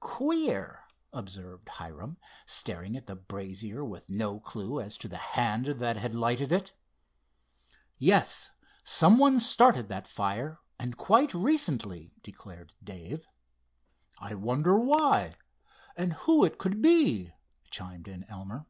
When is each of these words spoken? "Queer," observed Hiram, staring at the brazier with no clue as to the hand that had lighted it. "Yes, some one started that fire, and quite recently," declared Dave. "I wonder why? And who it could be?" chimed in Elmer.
"Queer," 0.00 0.84
observed 1.10 1.66
Hiram, 1.70 2.18
staring 2.44 2.98
at 2.98 3.06
the 3.06 3.16
brazier 3.16 3.82
with 3.82 4.10
no 4.10 4.38
clue 4.38 4.78
as 4.78 4.98
to 4.98 5.08
the 5.08 5.16
hand 5.16 5.64
that 5.64 5.96
had 5.96 6.14
lighted 6.14 6.52
it. 6.52 6.74
"Yes, 7.96 8.50
some 8.84 9.16
one 9.16 9.40
started 9.40 9.88
that 9.88 10.06
fire, 10.06 10.58
and 10.78 10.98
quite 10.98 11.32
recently," 11.32 12.12
declared 12.22 12.74
Dave. 12.84 13.26
"I 14.18 14.34
wonder 14.34 14.78
why? 14.78 15.36
And 15.96 16.12
who 16.12 16.44
it 16.44 16.58
could 16.58 16.82
be?" 16.82 17.32
chimed 17.70 18.06
in 18.06 18.24
Elmer. 18.24 18.66